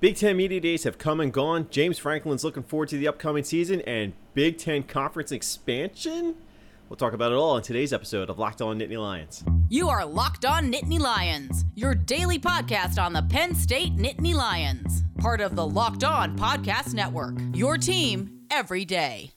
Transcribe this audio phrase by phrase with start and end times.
[0.00, 1.66] Big Ten Media Days have come and gone.
[1.70, 6.36] James Franklin's looking forward to the upcoming season and Big Ten Conference expansion.
[6.88, 9.44] We'll talk about it all in today's episode of Locked On Nittany Lions.
[9.68, 15.04] You are Locked On Nittany Lions, your daily podcast on the Penn State Nittany Lions,
[15.18, 17.34] part of the Locked On Podcast Network.
[17.52, 19.30] Your team every day.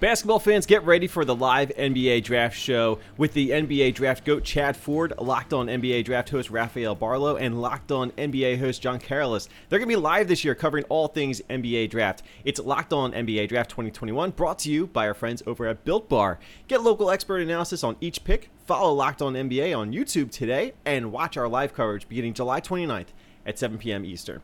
[0.00, 4.44] Basketball fans, get ready for the live NBA draft show with the NBA draft goat
[4.44, 8.98] Chad Ford, Locked On NBA draft host Rafael Barlowe, and Locked On NBA host John
[8.98, 9.50] Carolus.
[9.68, 12.22] They're going to be live this year covering all things NBA draft.
[12.46, 16.08] It's Locked On NBA Draft 2021, brought to you by our friends over at Built
[16.08, 16.38] Bar.
[16.66, 21.12] Get local expert analysis on each pick, follow Locked On NBA on YouTube today, and
[21.12, 23.08] watch our live coverage beginning July 29th
[23.44, 24.06] at 7 p.m.
[24.06, 24.40] Eastern.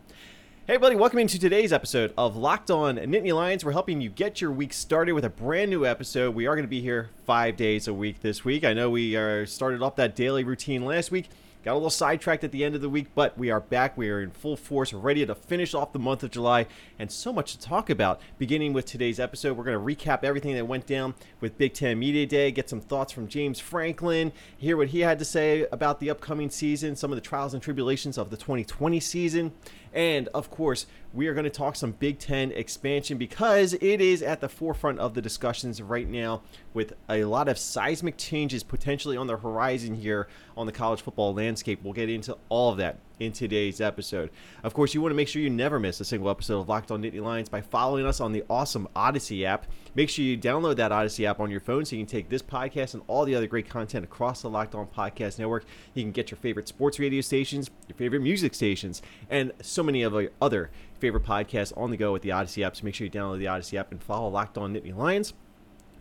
[0.67, 3.65] Hey, everybody, welcome into today's episode of Locked On Nittany Lions.
[3.65, 6.35] We're helping you get your week started with a brand new episode.
[6.35, 8.65] We are going to be here five days a week this week.
[8.65, 11.29] I know we are started off that daily routine last week.
[11.67, 13.99] Got a little sidetracked at the end of the week, but we are back.
[13.99, 17.33] We are in full force, ready to finish off the month of July, and so
[17.33, 18.21] much to talk about.
[18.39, 21.99] Beginning with today's episode, we're going to recap everything that went down with Big Ten
[21.99, 25.99] Media Day, get some thoughts from James Franklin, hear what he had to say about
[25.99, 29.53] the upcoming season, some of the trials and tribulations of the 2020 season,
[29.97, 30.87] and of course,
[31.17, 34.99] we are going to talk some Big Ten expansion because it is at the forefront
[34.99, 36.43] of the discussions right now
[36.75, 40.29] with a lot of seismic changes potentially on the horizon here
[40.59, 41.81] on the college football landscape.
[41.83, 44.31] We'll get into all of that in today's episode.
[44.63, 46.91] Of course, you want to make sure you never miss a single episode of Locked
[46.91, 49.67] On Nittany Lions by following us on the awesome Audacy app.
[49.95, 52.43] Make sure you download that Audacy app on your phone so you can take this
[52.43, 55.65] podcast and all the other great content across the Locked On Podcast Network.
[55.95, 59.01] You can get your favorite sports radio stations, your favorite music stations,
[59.31, 62.77] and so many of our other favorite podcasts on the go with the Audacy app.
[62.77, 65.35] So make sure you download the Audacy app and follow Locked On Nittany Lions.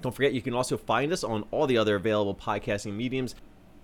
[0.02, 3.36] Don't forget, you can also find us on all the other available podcasting mediums.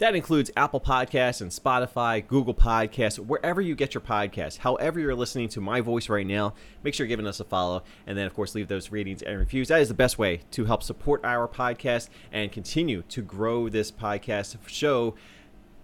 [0.02, 4.58] That includes Apple Podcasts and Spotify, Google Podcasts, wherever you get your podcasts.
[4.58, 7.84] However, you're listening to my voice right now, make sure you're giving us a follow.
[8.08, 9.68] And then, of course, leave those ratings and reviews.
[9.68, 13.92] That is the best way to help support our podcast and continue to grow this
[13.92, 15.14] podcast show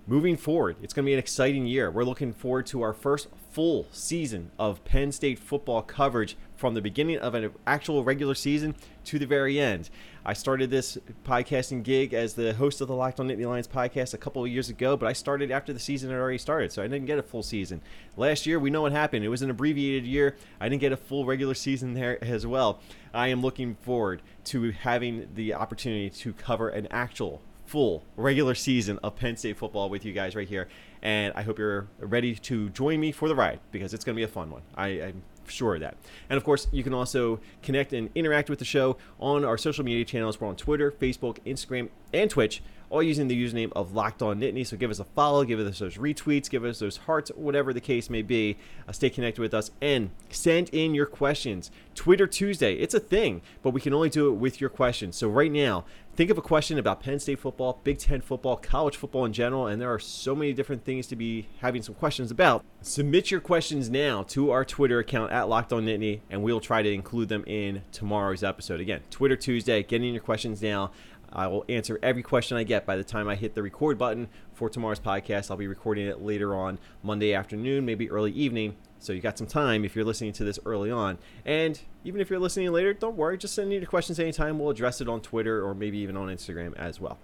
[0.10, 0.78] moving forward.
[0.82, 1.92] It's going to be an exciting year.
[1.92, 6.82] We're looking forward to our first full season of Penn State football coverage from the
[6.82, 8.74] beginning of an actual regular season
[9.04, 9.90] to the very end.
[10.26, 14.14] I started this podcasting gig as the host of the Locked On Nittany Lions podcast
[14.14, 16.82] a couple of years ago, but I started after the season had already started, so
[16.82, 17.82] I didn't get a full season.
[18.16, 19.26] Last year, we know what happened.
[19.26, 20.38] It was an abbreviated year.
[20.60, 22.80] I didn't get a full regular season there as well.
[23.14, 28.98] I am looking forward to having the opportunity to cover an actual full regular season
[29.04, 30.68] of Penn State football with you guys right here.
[31.02, 34.20] And I hope you're ready to join me for the ride because it's going to
[34.20, 34.64] be a fun one.
[34.76, 35.98] I, am sure of that.
[36.30, 39.84] And of course, you can also connect and interact with the show on our social
[39.84, 40.40] media channels.
[40.40, 44.66] We're on Twitter, Facebook, Instagram, and Twitch all using the username of Locked On Nittany.
[44.66, 47.82] So give us a follow, give us those retweets, give us those hearts, whatever the
[47.82, 48.58] case may be.
[48.88, 51.72] Uh, stay connected with us and send in your questions.
[51.96, 55.16] Twitter Tuesday, it's a thing, but we can only do it with your questions.
[55.16, 58.96] So right now, think of a question about Penn State football, Big Ten football, college
[58.96, 62.32] football in general, and there are so many different things to be having some questions
[62.32, 62.64] about.
[62.82, 66.82] Submit your questions now to our Twitter account at Locked On Nittany, and we'll try
[66.82, 68.80] to include them in tomorrow's episode.
[68.80, 70.92] Again, Twitter Tuesday, getting your questions now.
[71.32, 74.30] I will answer every question I get by the time I hit the record button
[74.54, 75.52] for tomorrow's podcast.
[75.52, 78.76] I'll be recording it later on Monday afternoon, maybe early evening.
[79.00, 81.18] So you got some time if you're listening to this early on.
[81.46, 83.38] And even if you're listening later, don't worry.
[83.38, 84.58] Just send me your questions anytime.
[84.58, 87.20] We'll address it on Twitter or maybe even on Instagram as well.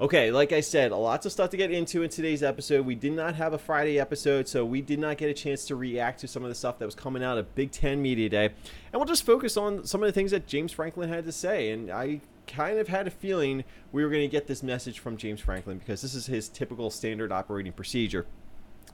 [0.00, 2.84] Okay, like I said, lots of stuff to get into in today's episode.
[2.84, 5.76] We did not have a Friday episode, so we did not get a chance to
[5.76, 8.46] react to some of the stuff that was coming out of Big Ten Media Day.
[8.46, 11.70] And we'll just focus on some of the things that James Franklin had to say.
[11.70, 15.16] And I kind of had a feeling we were going to get this message from
[15.16, 18.26] James Franklin because this is his typical standard operating procedure.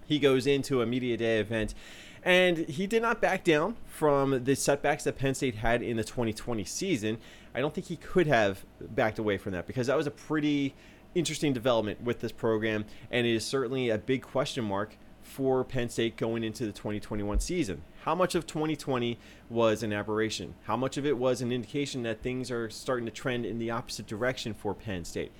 [0.07, 1.75] He goes into a media day event
[2.23, 6.05] and he did not back down from the setbacks that Penn State had in the
[6.05, 7.19] 2020 season.
[7.55, 10.75] I don't think he could have backed away from that because that was a pretty
[11.15, 14.97] interesting development with this program and it is certainly a big question mark
[15.31, 17.83] for Penn State going into the 2021 season.
[18.03, 19.17] How much of 2020
[19.49, 20.55] was an aberration?
[20.65, 23.71] How much of it was an indication that things are starting to trend in the
[23.71, 25.31] opposite direction for Penn State?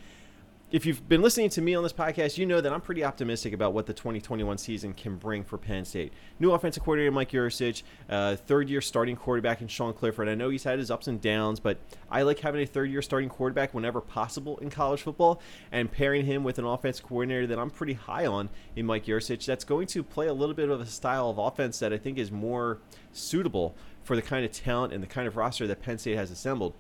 [0.73, 3.53] If you've been listening to me on this podcast, you know that I'm pretty optimistic
[3.53, 6.13] about what the 2021 season can bring for Penn State.
[6.39, 10.29] New offensive coordinator Mike Yurcich, uh, third year starting quarterback in Sean Clifford.
[10.29, 11.79] I know he's had his ups and downs, but
[12.09, 16.25] I like having a third year starting quarterback whenever possible in college football and pairing
[16.25, 19.89] him with an offensive coordinator that I'm pretty high on in Mike Yurcich that's going
[19.89, 22.79] to play a little bit of a style of offense that I think is more
[23.13, 23.75] suitable
[24.05, 26.75] for the kind of talent and the kind of roster that Penn State has assembled.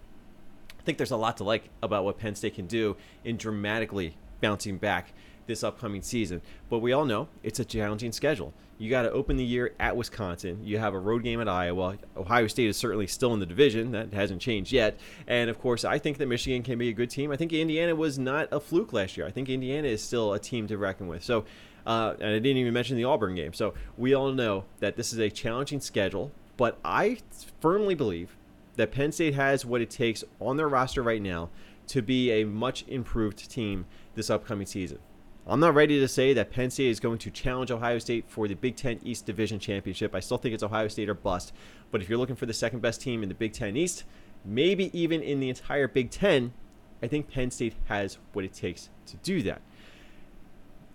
[0.90, 4.76] Think there's a lot to like about what Penn State can do in dramatically bouncing
[4.76, 5.12] back
[5.46, 6.42] this upcoming season.
[6.69, 8.52] But we all know it's a challenging schedule.
[8.76, 10.58] You got to open the year at Wisconsin.
[10.64, 11.96] You have a road game at Iowa.
[12.16, 13.92] Ohio State is certainly still in the division.
[13.92, 14.98] That hasn't changed yet.
[15.28, 17.31] And of course, I think that Michigan can be a good team.
[17.31, 19.28] I think Indiana was not a fluke last year.
[19.28, 21.22] I think Indiana is still a team to reckon with.
[21.22, 21.44] So,
[21.87, 23.52] uh, and I didn't even mention the Auburn game.
[23.52, 26.32] So we all know that this is a challenging schedule.
[26.56, 27.19] But I
[27.60, 28.37] firmly believe
[28.81, 31.50] that Penn State has what it takes on their roster right now
[31.87, 33.85] to be a much improved team
[34.15, 34.99] this upcoming season.
[35.47, 38.49] I'm not ready to say that Penn State is going to challenge Ohio State for
[38.49, 40.15] the Big Ten East Division Championship.
[40.15, 41.53] I still think it's Ohio State or bust.
[41.91, 44.05] But if you're looking for the second best team in the Big Ten East,
[44.47, 46.55] maybe even in the entire Big Ten,
[47.03, 49.61] I think Penn State has what it takes to do that.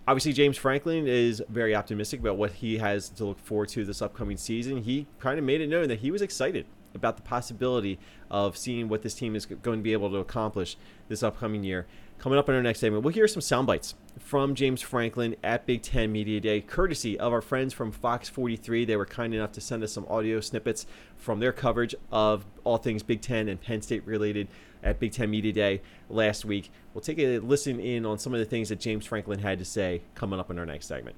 [0.08, 4.02] Obviously, James Franklin is very optimistic about what he has to look forward to this
[4.02, 4.78] upcoming season.
[4.78, 8.00] He kind of made it known that he was excited about the possibility
[8.30, 10.77] of seeing what this team is going to be able to accomplish
[11.07, 11.86] this upcoming year.
[12.18, 15.65] Coming up in our next segment, we'll hear some sound bites from James Franklin at
[15.65, 18.86] Big Ten Media Day, courtesy of our friends from Fox 43.
[18.86, 20.86] They were kind enough to send us some audio snippets
[21.18, 24.47] from their coverage of all things Big Ten and Penn State related
[24.81, 26.71] at Big Ten Media Day last week.
[26.94, 29.65] We'll take a listen in on some of the things that James Franklin had to
[29.65, 31.18] say coming up in our next segment.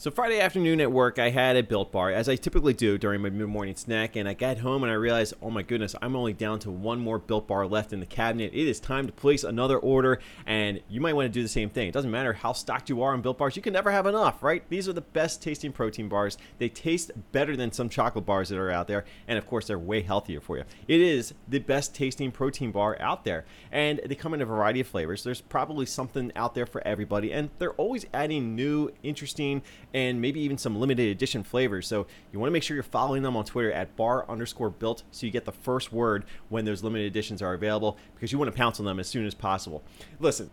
[0.00, 3.20] So Friday afternoon at work, I had a Built Bar, as I typically do during
[3.20, 6.32] my mid-morning snack, and I got home and I realized, oh my goodness, I'm only
[6.32, 8.52] down to one more Built Bar left in the cabinet.
[8.54, 11.68] It is time to place another order, and you might want to do the same
[11.68, 11.88] thing.
[11.88, 14.40] It doesn't matter how stocked you are on Built Bars, you can never have enough,
[14.40, 14.62] right?
[14.68, 16.38] These are the best tasting protein bars.
[16.58, 19.80] They taste better than some chocolate bars that are out there, and of course, they're
[19.80, 20.64] way healthier for you.
[20.86, 24.78] It is the best tasting protein bar out there, and they come in a variety
[24.78, 25.24] of flavors.
[25.24, 29.60] There's probably something out there for everybody, and they're always adding new, interesting,
[29.94, 31.86] and maybe even some limited edition flavors.
[31.86, 35.02] So you want to make sure you're following them on Twitter at bar underscore built
[35.10, 38.50] so you get the first word when those limited editions are available because you want
[38.50, 39.82] to pounce on them as soon as possible.
[40.20, 40.50] Listen,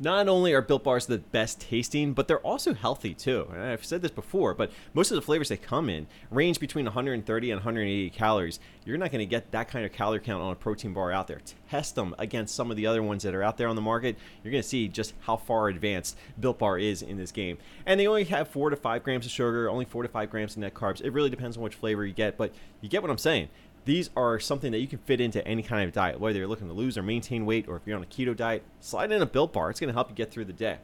[0.00, 3.46] not only are Built Bars the best tasting, but they're also healthy too.
[3.52, 6.84] And I've said this before, but most of the flavors they come in range between
[6.84, 8.58] 130 and 180 calories.
[8.84, 11.28] You're not going to get that kind of calorie count on a protein bar out
[11.28, 11.40] there.
[11.70, 14.16] Test them against some of the other ones that are out there on the market.
[14.42, 17.58] You're going to see just how far advanced Built Bar is in this game.
[17.86, 20.52] And they only have four to five grams of sugar, only four to five grams
[20.52, 21.00] of net carbs.
[21.00, 23.48] It really depends on which flavor you get, but you get what I'm saying
[23.84, 26.68] these are something that you can fit into any kind of diet, whether you're looking
[26.68, 28.62] to lose or maintain weight, or if you're on a keto diet.
[28.80, 30.78] Slide in a Built Bar; it's going to help you get through the day.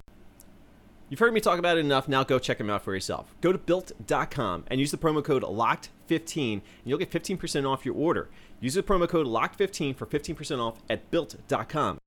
[1.11, 2.07] You've heard me talk about it enough.
[2.07, 3.35] Now go check them out for yourself.
[3.41, 7.97] Go to built.com and use the promo code LOCKED15 and you'll get 15% off your
[7.97, 8.29] order.
[8.61, 11.99] Use the promo code LOCKED15 for 15% off at built.com.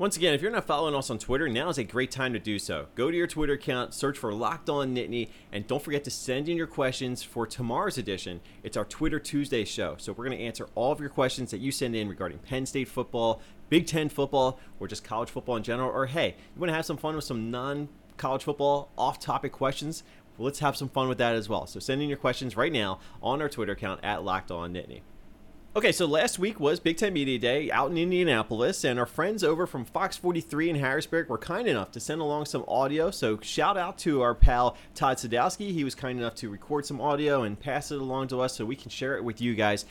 [0.00, 2.38] Once again, if you're not following us on Twitter, now is a great time to
[2.38, 2.86] do so.
[2.94, 6.48] Go to your Twitter account, search for Locked On Nittany, and don't forget to send
[6.48, 8.40] in your questions for tomorrow's edition.
[8.62, 9.96] It's our Twitter Tuesday show.
[9.98, 12.64] So we're going to answer all of your questions that you send in regarding Penn
[12.64, 15.90] State football, Big Ten football, or just college football in general.
[15.90, 19.52] Or hey, you want to have some fun with some non college football off topic
[19.52, 20.02] questions?
[20.38, 21.66] Well, let's have some fun with that as well.
[21.66, 25.02] So send in your questions right now on our Twitter account at Locked On Nittany.
[25.76, 29.44] Okay, so last week was Big Ten Media Day out in Indianapolis, and our friends
[29.44, 33.12] over from Fox 43 in Harrisburg were kind enough to send along some audio.
[33.12, 35.70] So, shout out to our pal Todd Sadowski.
[35.70, 38.64] He was kind enough to record some audio and pass it along to us so
[38.64, 39.84] we can share it with you guys.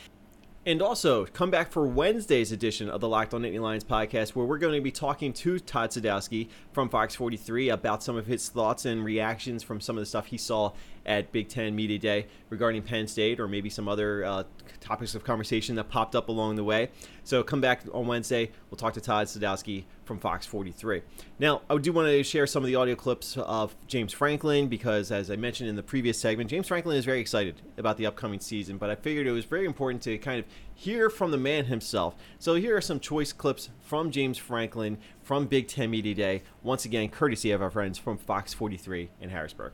[0.69, 4.45] And also, come back for Wednesday's edition of the Locked on Nittany Lions podcast, where
[4.45, 8.49] we're going to be talking to Todd Sadowski from Fox 43 about some of his
[8.49, 10.73] thoughts and reactions from some of the stuff he saw
[11.07, 14.43] at Big Ten Media Day regarding Penn State or maybe some other uh,
[14.79, 16.91] topics of conversation that popped up along the way.
[17.29, 18.49] So come back on Wednesday.
[18.71, 21.03] We'll talk to Todd Sadowski from Fox 43.
[21.37, 25.11] Now, I do want to share some of the audio clips of James Franklin because,
[25.11, 28.39] as I mentioned in the previous segment, James Franklin is very excited about the upcoming
[28.39, 31.65] season, but I figured it was very important to kind of hear from the man
[31.65, 32.15] himself.
[32.39, 36.83] So here are some choice clips from James Franklin from Big Ten Media Day, once
[36.83, 39.73] again, courtesy of our friends from Fox 43 in Harrisburg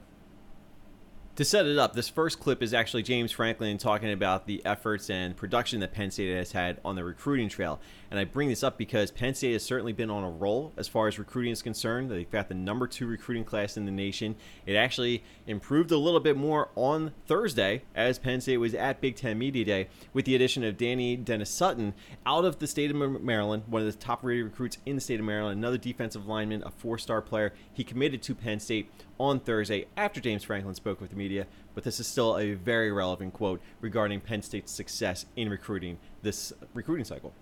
[1.36, 5.10] to set it up, this first clip is actually James Franklin talking about the efforts
[5.10, 7.80] and production that Penn State has had on the recruiting trail.
[8.16, 10.88] And I bring this up because Penn State has certainly been on a roll as
[10.88, 12.10] far as recruiting is concerned.
[12.10, 14.38] They've got the number two recruiting class in the nation.
[14.66, 19.18] It actually improved a little bit more on Thursday as Penn State was at Big
[19.18, 21.94] Ten Media Day with the addition of Dani Dennis Sutton
[22.26, 25.20] out of the state of Maryland, one of the top rated recruits in the state
[25.20, 27.52] of Maryland, another defensive lineman, a four star player.
[27.74, 31.84] He committed to Penn State on Thursday after James Franklin spoke with the media, but
[31.84, 37.04] this is still a very relevant quote regarding Penn State's success in recruiting this recruiting
[37.04, 37.34] cycle.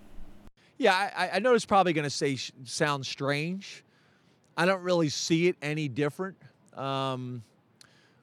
[0.76, 3.84] Yeah, I, I know it's probably going to say sound strange.
[4.56, 6.36] I don't really see it any different.
[6.76, 7.42] Um,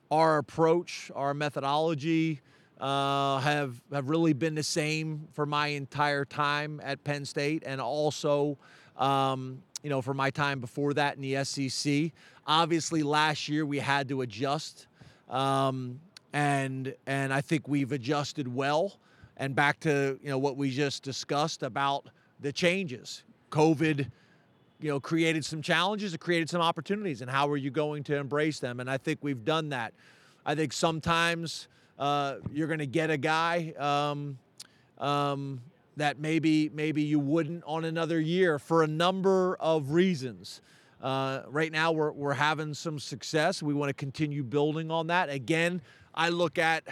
[0.10, 2.42] our approach, our methodology,
[2.80, 7.80] uh, have have really been the same for my entire time at Penn State, and
[7.80, 8.58] also,
[8.98, 12.12] um, you know, for my time before that in the SEC.
[12.48, 14.88] Obviously, last year we had to adjust,
[15.30, 16.02] um,
[16.34, 18.98] and and I think we've adjusted well.
[19.38, 22.08] And back to you know what we just discussed about
[22.42, 24.10] the changes, COVID
[24.80, 28.16] you know created some challenges it created some opportunities and how are you going to
[28.16, 28.80] embrace them?
[28.80, 29.94] And i think we've done that.
[30.46, 31.68] I think sometimes
[32.00, 34.40] uh, you're going to get a guy um,
[34.98, 35.62] um,
[35.98, 40.62] that maybe maybe you wouldn't on another year for a number of reasons.
[41.02, 43.62] Uh, right now we're, we're having some success.
[43.62, 45.30] We want to continue building on that.
[45.30, 45.82] Again
[46.14, 46.84] i look at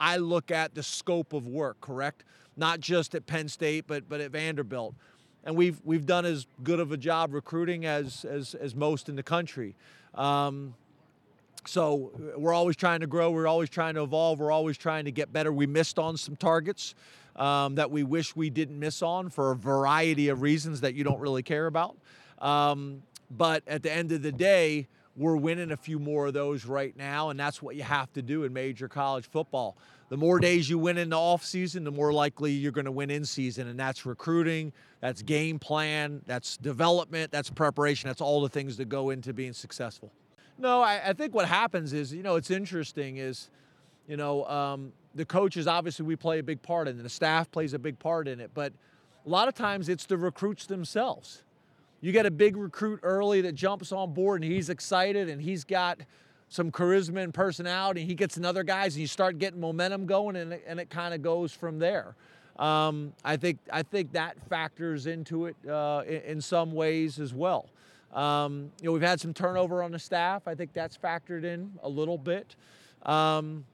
[0.00, 2.24] i look at the scope of work correct
[2.56, 4.94] not just at penn state but but at vanderbilt
[5.44, 9.16] and we've we've done as good of a job recruiting as as, as most in
[9.16, 9.74] the country.
[10.14, 10.74] Um,
[11.64, 13.30] so we're always trying to grow.
[13.30, 14.40] We're always trying to evolve.
[14.40, 15.52] We're always trying to get better.
[15.52, 16.94] We missed on some targets
[17.36, 21.04] um, that we wish we didn't miss on for a variety of reasons that you
[21.04, 21.96] don't really care about.
[22.40, 26.64] Um, but at the end of the day, we're winning a few more of those
[26.64, 29.76] right now, and that's what you have to do in major college football.
[30.12, 32.92] The more days you win in the off season, the more likely you're going to
[32.92, 38.42] win in season, and that's recruiting, that's game plan, that's development, that's preparation, that's all
[38.42, 40.12] the things that go into being successful.
[40.58, 43.48] No, I, I think what happens is, you know, it's interesting is,
[44.06, 47.50] you know, um, the coaches obviously we play a big part in it, the staff
[47.50, 48.74] plays a big part in it, but
[49.24, 51.42] a lot of times it's the recruits themselves
[52.02, 55.64] you get a big recruit early that jumps on board and he's excited and he's
[55.64, 56.00] got
[56.52, 58.04] some charisma and personality.
[58.04, 61.14] He gets another guys and you start getting momentum going and it, and it kind
[61.14, 62.14] of goes from there.
[62.58, 67.32] Um, I think I think that factors into it uh, in, in, some ways as
[67.32, 67.70] well.
[68.12, 70.46] Um, you know, we've had some turnover on the staff.
[70.46, 72.54] I think that's factored in a little bit.
[73.04, 73.64] Um,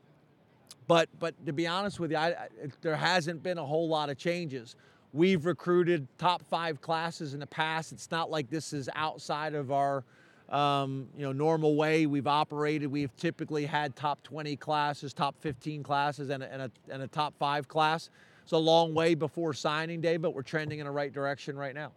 [0.86, 2.48] but but to be honest with you, I, I,
[2.80, 4.76] there hasn't been a whole lot of changes.
[5.12, 7.90] We've recruited top five classes in the past.
[7.90, 10.04] It's not like this is outside of our
[10.48, 12.90] um, you know normal way we've operated.
[12.90, 17.08] We've typically had top 20 classes, top 15 classes, and a, and a, and a
[17.08, 18.10] top five class.
[18.42, 21.74] It's a long way before signing day, but we're trending in the right direction right
[21.74, 21.92] now.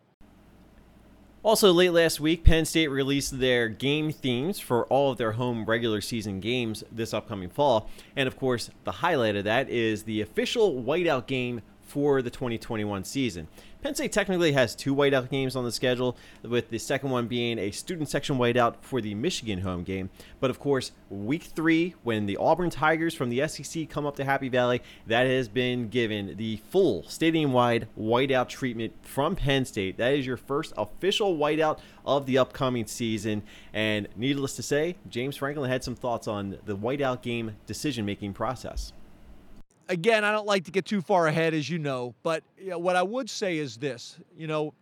[1.44, 5.66] Also, late last week, Penn State released their game themes for all of their home
[5.66, 7.90] regular season games this upcoming fall.
[8.16, 13.06] And of course, the highlight of that is the official whiteout game for the 2021
[13.06, 13.48] season.
[13.82, 17.58] Penn State technically has two whiteout games on the schedule, with the second one being
[17.58, 20.12] a student section whiteout for the Michigan home game.
[20.40, 24.24] But of course, week three, when the Auburn Tigers from the SEC come up to
[24.24, 29.98] Happy Valley, that has been given the full stadium wide whiteout treatment from Penn State.
[29.98, 33.42] That is your first official whiteout of the upcoming season.
[33.74, 38.34] And needless to say, James Franklin had some thoughts on the whiteout game decision making
[38.34, 38.94] process
[39.92, 42.80] again, I don't like to get too far ahead, as you know, but you know,
[42.80, 44.74] what I would say is this: you know,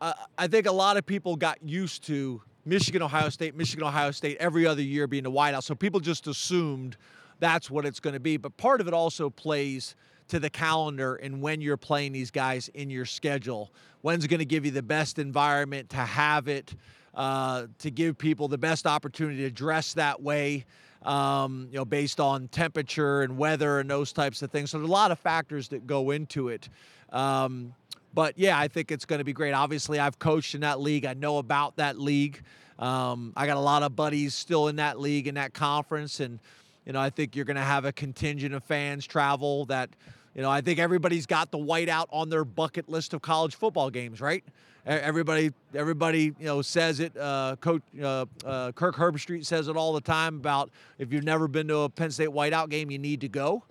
[0.00, 4.38] I think a lot of people got used to Michigan, Ohio State, Michigan, Ohio State
[4.40, 6.96] every other year being the whiteout, so people just assumed
[7.38, 8.38] that's what it's going to be.
[8.38, 9.94] But part of it also plays
[10.28, 13.70] to the calendar and when you're playing these guys in your schedule.
[14.00, 16.74] When's going to give you the best environment to have it,
[17.14, 20.64] uh, to give people the best opportunity to dress that way
[21.06, 24.70] um, you know, based on temperature and weather and those types of things.
[24.70, 26.68] So there's a lot of factors that go into it.
[27.12, 27.74] Um,
[28.12, 29.52] but yeah, I think it's going to be great.
[29.52, 31.04] Obviously, I've coached in that league.
[31.04, 32.42] I know about that league.
[32.78, 36.38] Um, I got a lot of buddies still in that league in that conference, and
[36.84, 39.90] you know, I think you're going to have a contingent of fans travel that
[40.36, 43.88] you know, I think everybody's got the whiteout on their bucket list of college football
[43.88, 44.44] games, right?
[44.84, 47.16] Everybody, everybody, you know, says it.
[47.16, 51.48] Uh, Coach uh, uh, Kirk Herbstreit says it all the time about if you've never
[51.48, 53.64] been to a Penn State whiteout game, you need to go.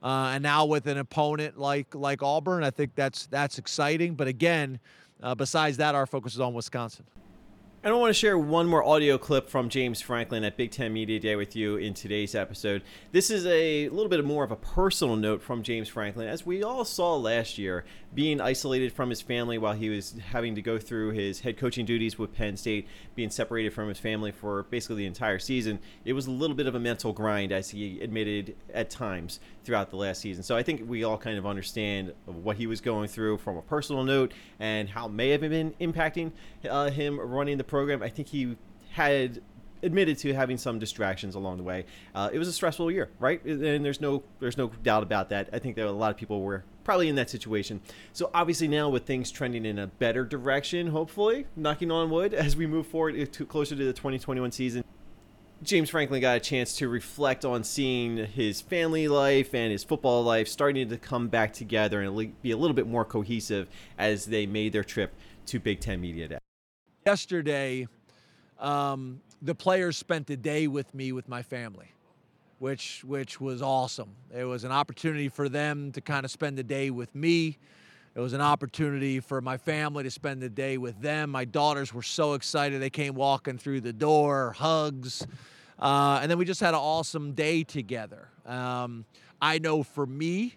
[0.00, 4.14] Uh, and now with an opponent like like Auburn, I think that's that's exciting.
[4.14, 4.78] But again,
[5.22, 7.04] uh, besides that, our focus is on Wisconsin.
[7.84, 10.92] And I want to share one more audio clip from James Franklin at Big Ten
[10.92, 12.80] Media Day with you in today's episode.
[13.10, 16.28] This is a little bit more of a personal note from James Franklin.
[16.28, 20.54] As we all saw last year, being isolated from his family while he was having
[20.54, 24.30] to go through his head coaching duties with Penn State, being separated from his family
[24.30, 27.70] for basically the entire season, it was a little bit of a mental grind, as
[27.70, 30.42] he admitted at times throughout the last season.
[30.42, 33.62] So I think we all kind of understand what he was going through from a
[33.62, 36.32] personal note and how may have been impacting
[36.68, 38.02] uh, him running the program.
[38.02, 38.56] I think he
[38.90, 39.40] had
[39.82, 41.84] admitted to having some distractions along the way.
[42.14, 43.42] Uh, it was a stressful year, right?
[43.44, 45.48] And there's no there's no doubt about that.
[45.52, 47.80] I think that a lot of people were probably in that situation.
[48.12, 52.56] So obviously now with things trending in a better direction, hopefully, knocking on wood as
[52.56, 54.84] we move forward to closer to the 2021 season,
[55.62, 60.24] James Franklin got a chance to reflect on seeing his family life and his football
[60.24, 64.44] life starting to come back together and be a little bit more cohesive as they
[64.44, 65.14] made their trip
[65.46, 66.38] to Big Ten Media Day.
[67.06, 67.86] Yesterday,
[68.58, 71.91] um, the players spent a day with me with my family,
[72.62, 74.14] which which was awesome.
[74.32, 77.58] It was an opportunity for them to kind of spend the day with me.
[78.14, 81.30] It was an opportunity for my family to spend the day with them.
[81.30, 85.26] My daughters were so excited; they came walking through the door, hugs,
[85.80, 88.28] uh, and then we just had an awesome day together.
[88.46, 89.06] Um,
[89.40, 90.54] I know for me,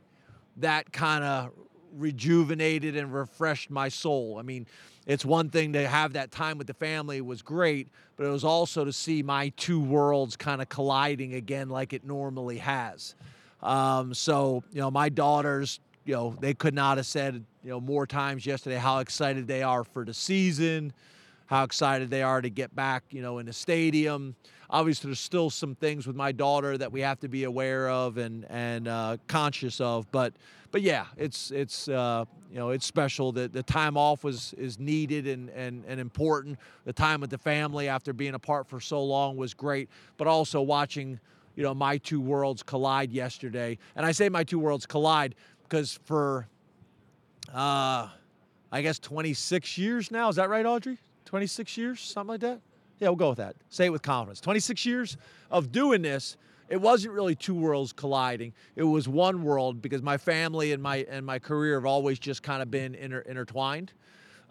[0.58, 1.54] that kind of
[1.92, 4.38] rejuvenated and refreshed my soul.
[4.38, 4.68] I mean,
[5.06, 8.44] it's one thing to have that time with the family was great, but it was
[8.44, 13.16] also to see my two worlds kind of colliding again like it normally has.
[13.62, 17.80] Um, so, you know, my daughters, you know, they could not have said, you know,
[17.80, 20.94] more times yesterday how excited they are for the season,
[21.48, 24.36] how excited they are to get back, you know, in the stadium.
[24.70, 28.18] Obviously, there's still some things with my daughter that we have to be aware of
[28.18, 30.34] and and uh, conscious of, but
[30.76, 34.78] but yeah, it's it's uh, you know it's special that the time off was is
[34.78, 36.60] needed and, and and important.
[36.84, 40.62] The time with the family after being apart for so long was great, but also
[40.62, 41.18] watching
[41.56, 43.78] you know my two worlds collide yesterday.
[43.96, 46.46] And I say my two worlds collide because for
[47.54, 48.10] uh,
[48.70, 50.98] I guess 26 years now, is that right, Audrey?
[51.24, 52.60] 26 years, something like that.
[53.00, 53.56] Yeah, we'll go with that.
[53.70, 54.42] Say it with confidence.
[54.42, 55.16] 26 years
[55.50, 56.36] of doing this
[56.70, 58.54] it wasn't really two worlds colliding.
[58.76, 62.44] It was one world because my family and my and my career have always just
[62.44, 63.92] kind of been inter, intertwined.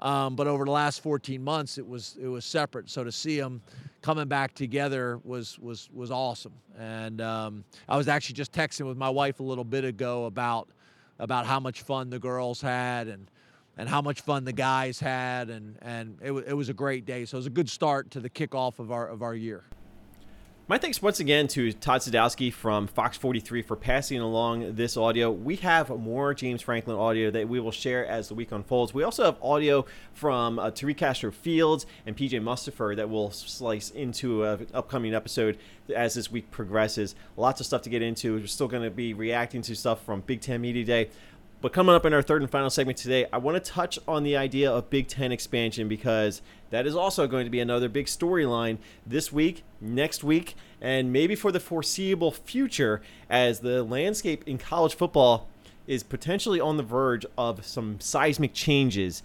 [0.00, 2.90] Um, but over the last 14 months, it was it was separate.
[2.90, 3.62] So to see them
[4.02, 6.52] coming back together was was was awesome.
[6.78, 10.68] And um, I was actually just texting with my wife a little bit ago about
[11.18, 13.30] about how much fun the girls had and
[13.76, 17.24] and how much fun the guys had and and it, it was a great day.
[17.24, 19.64] So it was a good start to the kickoff of our of our year.
[20.66, 25.30] My thanks once again to Todd Sadowski from Fox 43 for passing along this audio.
[25.30, 28.94] We have more James Franklin audio that we will share as the week unfolds.
[28.94, 33.90] We also have audio from uh, Tariq Castro Fields and PJ Mustipher that will slice
[33.90, 35.58] into an upcoming episode
[35.94, 37.14] as this week progresses.
[37.36, 38.36] Lots of stuff to get into.
[38.36, 41.10] We're still going to be reacting to stuff from Big Ten Media Day.
[41.64, 44.22] But coming up in our third and final segment today, I want to touch on
[44.22, 48.04] the idea of Big Ten expansion because that is also going to be another big
[48.04, 53.00] storyline this week, next week, and maybe for the foreseeable future
[53.30, 55.48] as the landscape in college football
[55.86, 59.22] is potentially on the verge of some seismic changes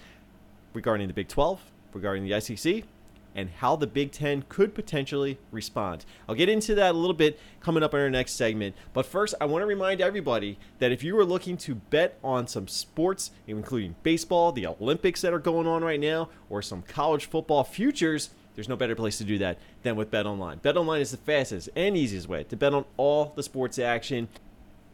[0.74, 1.60] regarding the Big 12,
[1.92, 2.86] regarding the SEC,
[3.36, 6.06] and how the Big Ten could potentially respond.
[6.28, 8.76] I'll get into that a little bit coming up in our next segment.
[8.94, 12.48] But first, I want to remind everybody that if you are looking to bet on
[12.48, 17.26] some sports, including baseball, the Olympics that are going on right now, or some college
[17.26, 20.60] football futures, there's no better place to do that than with BetOnline.
[20.60, 24.28] BetOnline is the fastest and easiest way to bet on all the sports action.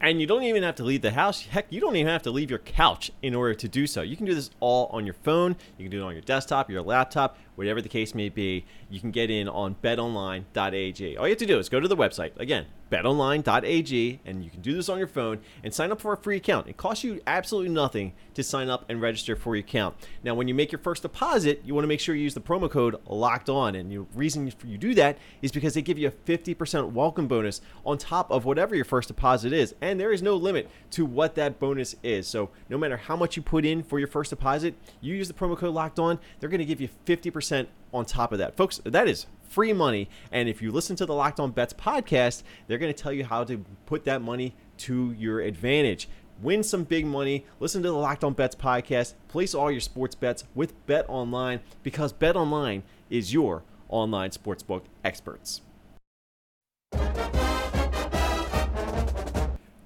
[0.00, 1.46] And you don't even have to leave the house.
[1.46, 4.02] Heck, you don't even have to leave your couch in order to do so.
[4.02, 5.56] You can do this all on your phone.
[5.78, 8.64] You can do it on your desktop, your laptop, whatever the case may be.
[8.88, 11.16] You can get in on betonline.ag.
[11.16, 12.38] All you have to do is go to the website.
[12.38, 16.16] Again, betonline.ag, and you can do this on your phone and sign up for a
[16.16, 16.68] free account.
[16.68, 19.96] It costs you absolutely nothing to sign up and register for your account.
[20.22, 22.40] Now, when you make your first deposit, you want to make sure you use the
[22.40, 23.74] promo code locked on.
[23.74, 27.60] And the reason you do that is because they give you a 50% welcome bonus
[27.84, 29.74] on top of whatever your first deposit is.
[29.80, 32.28] And there is no limit to what that bonus is.
[32.28, 35.34] So, no matter how much you put in for your first deposit, you use the
[35.34, 37.45] promo code locked on, they're going to give you 50%
[37.92, 38.56] on top of that.
[38.56, 40.08] Folks, that is free money.
[40.30, 43.24] And if you listen to the Locked On Bets podcast, they're going to tell you
[43.24, 46.08] how to put that money to your advantage.
[46.42, 47.46] Win some big money.
[47.60, 49.14] Listen to the Locked On Bets podcast.
[49.28, 54.82] Place all your sports bets with Bet Online because Bet Online is your online sportsbook
[55.04, 55.62] experts.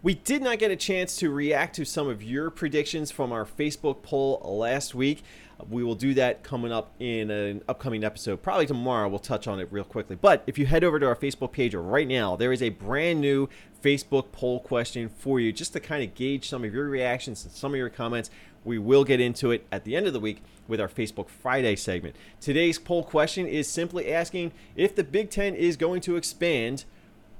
[0.02, 3.44] We did not get a chance to react to some of your predictions from our
[3.44, 5.22] Facebook poll last week.
[5.68, 8.42] We will do that coming up in an upcoming episode.
[8.42, 10.16] Probably tomorrow, we'll touch on it real quickly.
[10.16, 13.20] But if you head over to our Facebook page right now, there is a brand
[13.20, 13.50] new
[13.84, 17.52] Facebook poll question for you just to kind of gauge some of your reactions and
[17.52, 18.30] some of your comments.
[18.64, 21.76] We will get into it at the end of the week with our Facebook Friday
[21.76, 22.16] segment.
[22.40, 26.84] Today's poll question is simply asking if the Big Ten is going to expand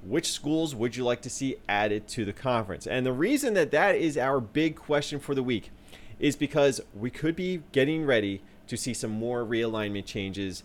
[0.02, 2.86] which schools would you like to see added to the conference?
[2.86, 5.70] And the reason that that is our big question for the week
[6.18, 10.62] is because we could be getting ready to see some more realignment changes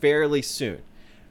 [0.00, 0.82] fairly soon.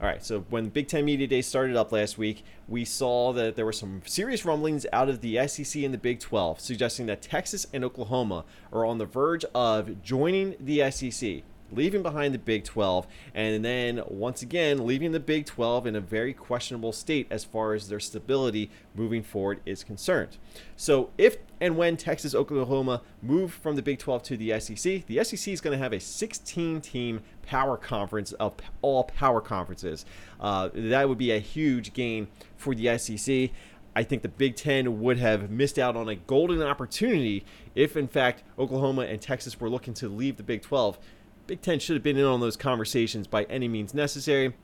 [0.02, 3.56] All right, so when Big Ten Media Day started up last week, we saw that
[3.56, 7.22] there were some serious rumblings out of the SEC and the Big 12 suggesting that
[7.22, 11.44] Texas and Oklahoma are on the verge of joining the SEC.
[11.71, 16.01] Leaving behind the Big 12, and then once again leaving the Big 12 in a
[16.01, 20.38] very questionable state as far as their stability moving forward is concerned.
[20.75, 25.23] So, if and when Texas, Oklahoma move from the Big 12 to the SEC, the
[25.23, 30.06] SEC is going to have a 16 team power conference of all power conferences.
[30.39, 33.51] Uh, that would be a huge gain for the SEC.
[33.95, 38.10] I think the Big Ten would have missed out on a golden opportunity if, in
[38.10, 40.99] fact, Oklahoma and Texas were looking to leave the Big 12.
[41.47, 44.55] Big Ten should have been in on those conversations by any means necessary.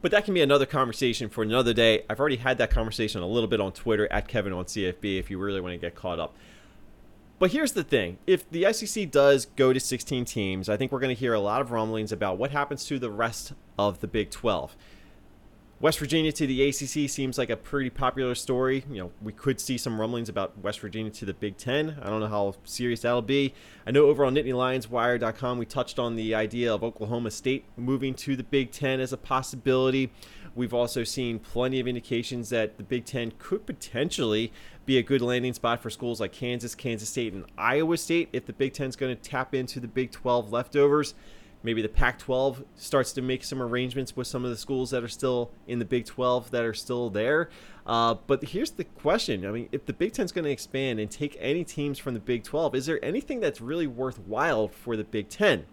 [0.00, 2.04] But that can be another conversation for another day.
[2.10, 5.30] I've already had that conversation a little bit on Twitter at Kevin on CFB if
[5.30, 6.34] you really want to get caught up.
[7.38, 11.00] But here's the thing if the SEC does go to 16 teams, I think we're
[11.00, 14.08] going to hear a lot of rumblings about what happens to the rest of the
[14.08, 14.76] Big 12.
[15.82, 18.84] West Virginia to the ACC seems like a pretty popular story.
[18.88, 21.98] You know, we could see some rumblings about West Virginia to the Big Ten.
[22.00, 23.52] I don't know how serious that'll be.
[23.84, 28.36] I know over on NittanyLionsWire.com we touched on the idea of Oklahoma State moving to
[28.36, 30.12] the Big Ten as a possibility.
[30.54, 34.52] We've also seen plenty of indications that the Big Ten could potentially
[34.86, 38.46] be a good landing spot for schools like Kansas, Kansas State, and Iowa State if
[38.46, 41.14] the Big Ten is going to tap into the Big 12 leftovers.
[41.62, 45.04] Maybe the Pac 12 starts to make some arrangements with some of the schools that
[45.04, 47.50] are still in the Big 12 that are still there.
[47.86, 50.98] Uh, but here's the question I mean, if the Big 10 is going to expand
[50.98, 54.96] and take any teams from the Big 12, is there anything that's really worthwhile for
[54.96, 55.64] the Big 10?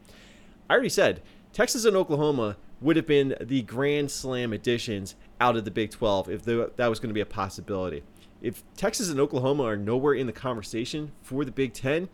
[0.69, 1.21] I already said
[1.53, 6.29] Texas and Oklahoma would have been the grand slam additions out of the Big 12
[6.29, 8.03] if that was going to be a possibility.
[8.41, 12.07] If Texas and Oklahoma are nowhere in the conversation for the Big 10,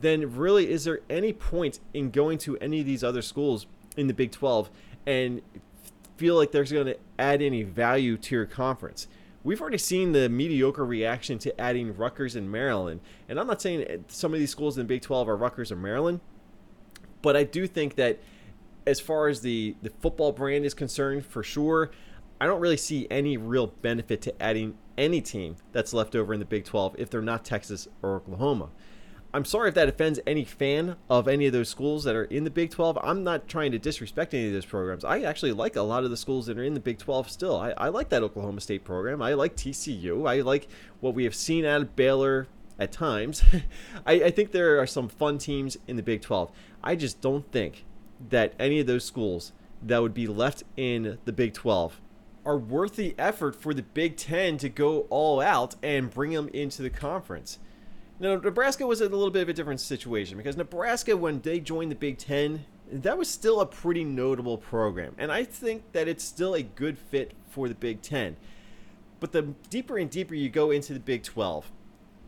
[0.00, 4.06] then really is there any point in going to any of these other schools in
[4.06, 4.70] the Big 12
[5.06, 5.42] and
[6.16, 9.08] feel like there's going to add any value to your conference?
[9.42, 13.00] We've already seen the mediocre reaction to adding Rutgers and Maryland.
[13.28, 15.70] And I'm not saying eh, some of these schools in the Big 12 are Rutgers
[15.70, 16.20] or Maryland,
[17.22, 18.18] but I do think that
[18.86, 21.90] as far as the, the football brand is concerned, for sure,
[22.40, 26.40] I don't really see any real benefit to adding any team that's left over in
[26.40, 28.70] the Big 12 if they're not Texas or Oklahoma.
[29.36, 32.44] I'm sorry if that offends any fan of any of those schools that are in
[32.44, 32.98] the Big 12.
[33.02, 35.04] I'm not trying to disrespect any of those programs.
[35.04, 37.54] I actually like a lot of the schools that are in the Big 12 still.
[37.54, 39.20] I, I like that Oklahoma State program.
[39.20, 40.26] I like TCU.
[40.26, 40.68] I like
[41.00, 42.46] what we have seen out of Baylor
[42.78, 43.44] at times.
[44.06, 46.50] I, I think there are some fun teams in the Big 12.
[46.82, 47.84] I just don't think
[48.30, 52.00] that any of those schools that would be left in the Big 12
[52.46, 56.48] are worth the effort for the Big 10 to go all out and bring them
[56.54, 57.58] into the conference.
[58.18, 61.90] Now, Nebraska was a little bit of a different situation because Nebraska, when they joined
[61.90, 65.14] the Big Ten, that was still a pretty notable program.
[65.18, 68.36] And I think that it's still a good fit for the Big Ten.
[69.20, 71.70] But the deeper and deeper you go into the Big 12,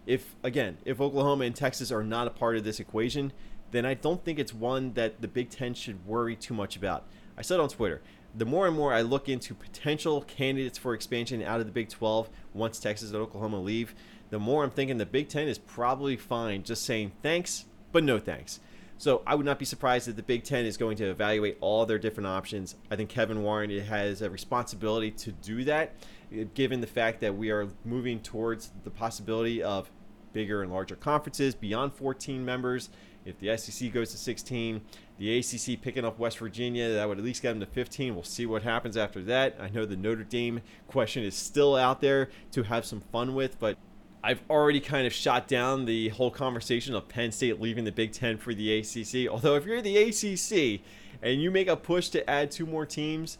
[0.07, 3.33] if, again, if Oklahoma and Texas are not a part of this equation,
[3.70, 7.05] then I don't think it's one that the Big Ten should worry too much about.
[7.37, 8.03] I said on Twitter,
[8.35, 11.88] the more and more I look into potential candidates for expansion out of the Big
[11.88, 13.94] 12 once Texas and Oklahoma leave,
[14.31, 18.19] the more I'm thinking the Big Ten is probably fine just saying thanks, but no
[18.19, 18.61] thanks.
[18.99, 21.87] So I would not be surprised that the Big Ten is going to evaluate all
[21.87, 22.75] their different options.
[22.91, 25.95] I think Kevin Warren has a responsibility to do that,
[26.33, 29.91] eh, given the fact that we are moving towards the possibility of
[30.33, 32.91] bigger and larger conferences beyond 14 members.
[33.25, 34.81] If the SEC goes to 16,
[35.19, 38.14] the ACC picking up West Virginia, that would at least get them to 15.
[38.14, 39.57] We'll see what happens after that.
[39.61, 43.59] I know the Notre Dame question is still out there to have some fun with,
[43.61, 43.77] but
[44.22, 48.12] I've already kind of shot down the whole conversation of Penn State leaving the Big
[48.12, 49.31] Ten for the ACC.
[49.31, 50.81] Although, if you're the ACC
[51.22, 53.38] and you make a push to add two more teams,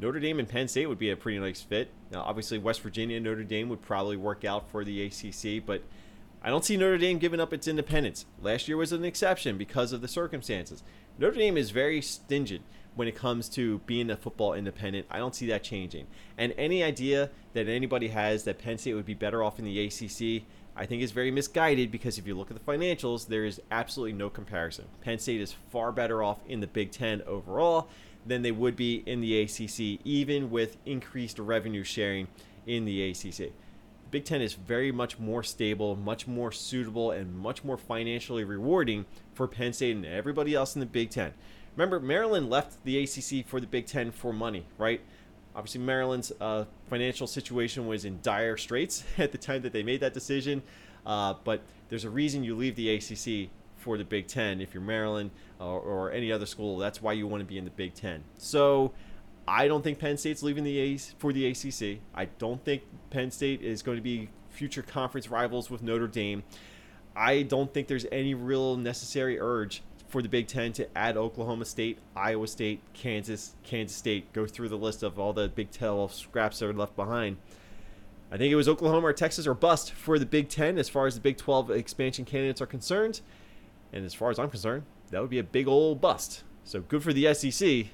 [0.00, 1.90] Notre Dame and Penn State would be a pretty nice fit.
[2.10, 5.82] Now, obviously, West Virginia and Notre Dame would probably work out for the ACC, but
[6.42, 8.24] I don't see Notre Dame giving up its independence.
[8.40, 10.82] Last year was an exception because of the circumstances.
[11.18, 12.62] Notre Dame is very stingent
[12.94, 15.06] when it comes to being a football independent.
[15.10, 16.06] I don't see that changing.
[16.38, 19.84] And any idea that anybody has that Penn State would be better off in the
[19.86, 20.44] ACC,
[20.76, 24.12] I think is very misguided because if you look at the financials, there is absolutely
[24.12, 24.86] no comparison.
[25.00, 27.88] Penn State is far better off in the Big Ten overall
[28.26, 32.26] than they would be in the ACC, even with increased revenue sharing
[32.66, 33.36] in the ACC.
[33.36, 38.44] The Big Ten is very much more stable, much more suitable, and much more financially
[38.44, 39.04] rewarding
[39.34, 41.34] for Penn State and everybody else in the Big Ten.
[41.76, 45.00] Remember, Maryland left the ACC for the Big Ten for money, right?
[45.56, 50.00] Obviously, Maryland's uh, financial situation was in dire straits at the time that they made
[50.00, 50.62] that decision.
[51.06, 54.82] Uh, but there's a reason you leave the ACC for the Big Ten if you're
[54.82, 56.78] Maryland or, or any other school.
[56.78, 58.24] That's why you want to be in the Big Ten.
[58.38, 58.92] So
[59.46, 62.00] I don't think Penn State's leaving the A for the ACC.
[62.14, 66.44] I don't think Penn State is going to be future conference rivals with Notre Dame.
[67.14, 69.82] I don't think there's any real necessary urge
[70.14, 74.68] for the Big Ten to add Oklahoma State, Iowa State, Kansas, Kansas State, go through
[74.68, 77.36] the list of all the Big 12 scraps that are left behind.
[78.30, 81.08] I think it was Oklahoma or Texas or bust for the Big Ten as far
[81.08, 83.22] as the Big 12 expansion candidates are concerned.
[83.92, 86.44] And as far as I'm concerned, that would be a big old bust.
[86.62, 87.86] So good for the SEC.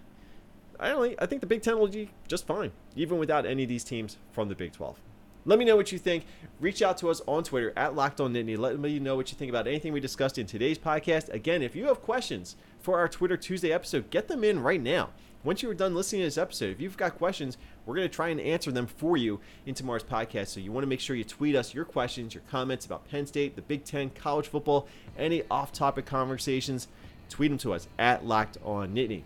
[0.79, 3.71] I only I think the Big Ten will be just fine, even without any of
[3.71, 5.01] these teams from the Big 12.
[5.47, 6.27] Let me know what you think.
[6.61, 8.59] Reach out to us on Twitter at Locked On Nittany.
[8.59, 11.31] Let me know what you think about anything we discussed in today's podcast.
[11.31, 15.09] Again, if you have questions for our Twitter Tuesday episode, get them in right now.
[15.43, 18.15] Once you are done listening to this episode, if you've got questions, we're going to
[18.15, 20.49] try and answer them for you in tomorrow's podcast.
[20.49, 23.27] So you want to make sure you tweet us your questions, your comments about Penn
[23.27, 24.87] State, the Big Ten, college football,
[25.19, 26.89] any off-topic conversations.
[27.31, 29.23] Tweet them to us at Locked On Nittany.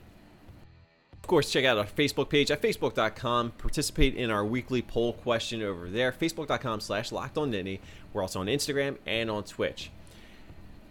[1.24, 3.52] Of course, check out our Facebook page at facebook.com.
[3.52, 7.50] Participate in our weekly poll question over there, facebook.com slash locked on.
[8.12, 9.90] We're also on Instagram and on Twitch.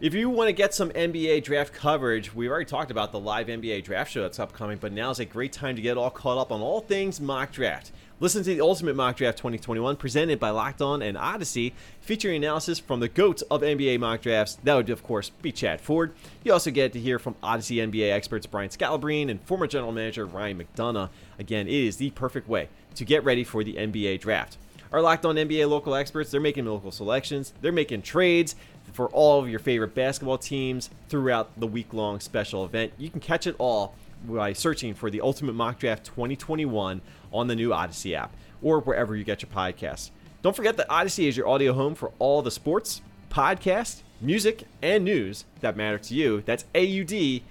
[0.04, 3.48] If you want to get some NBA draft coverage, we've already talked about the live
[3.48, 6.38] NBA draft show that's upcoming, but now is a great time to get all caught
[6.38, 7.94] up on all things mock draft.
[8.20, 12.80] Listen to the Ultimate Mock Draft 2021 presented by Locked On and Audacy, featuring analysis
[12.80, 14.58] from the GOATs of NBA mock drafts.
[14.66, 16.14] That would, of course, be Chad Ford.
[16.44, 20.26] You also get to hear from Audacy NBA experts Brian Scalabrine and former general manager
[20.26, 21.12] Ryan McDonough.
[21.40, 24.58] Again, it is the perfect way to get ready for the NBA draft.
[24.94, 28.56] Our Locked On NBA local experts, they're making local selections, they're making trades
[28.94, 32.94] for all of your favorite basketball teams throughout the week long special event.
[32.98, 37.02] You can catch it all by searching for the Ultimate Mock Draft 2021
[37.34, 40.12] on the new Audacy app or wherever you get your podcasts.
[40.42, 45.04] Don't forget that Audacy is your audio home for all the sports, podcasts, music, and
[45.04, 46.42] news that matter to you.
[46.46, 47.44] That's A U D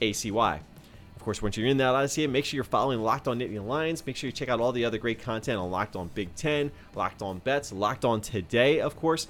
[0.00, 0.60] A C Y.
[1.16, 4.06] Of course, once you're in that Audacy, make sure you're following Locked On Nittany Lions.
[4.06, 6.70] Make sure you check out all the other great content on Locked On Big Ten,
[6.94, 9.26] Locked On Bets, Locked On Today, of course.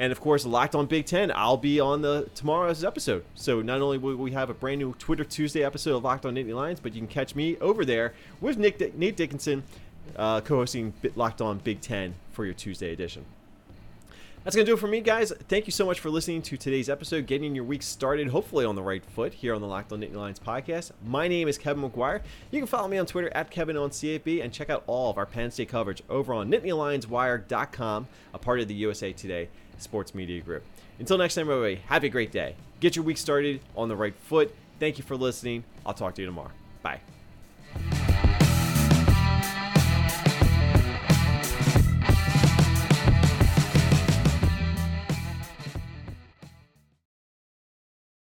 [0.00, 3.22] And of course, Locked On Big Ten, I'll be on the tomorrow's episode.
[3.34, 6.34] So not only will we have a brand new Twitter Tuesday episode of Locked On
[6.34, 9.62] Nittany Lions, but you can catch me over there with Nick Nate Dickinson,
[10.16, 13.26] uh, co-hosting Locked On Big Ten for your Tuesday edition.
[14.42, 15.34] That's going to do it for me, guys.
[15.50, 18.76] Thank you so much for listening to today's episode, getting your week started, hopefully on
[18.76, 20.92] the right foot here on the Locked On Nittany Lions podcast.
[21.04, 22.22] My name is Kevin McGuire.
[22.50, 25.18] You can follow me on Twitter at Kevin on CFB and check out all of
[25.18, 29.50] our Penn State coverage over on NittanyLionsWire.com, a part of the USA Today
[29.82, 30.62] Sports Media Group.
[30.98, 32.54] Until next time, everybody, have a great day.
[32.80, 34.54] Get your week started on the right foot.
[34.78, 35.64] Thank you for listening.
[35.84, 36.52] I'll talk to you tomorrow.
[36.82, 37.00] Bye.